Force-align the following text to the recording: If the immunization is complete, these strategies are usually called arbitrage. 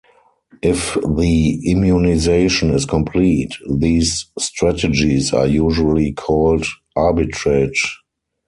If 0.63 0.95
the 0.95 1.69
immunization 1.71 2.71
is 2.71 2.85
complete, 2.87 3.53
these 3.69 4.31
strategies 4.39 5.31
are 5.31 5.45
usually 5.45 6.13
called 6.13 6.65
arbitrage. 6.97 7.85